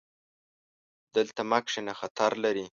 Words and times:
دلته 1.15 1.41
مه 1.49 1.59
کښېنه، 1.65 1.93
خطر 1.99 2.31
لري 2.43 2.65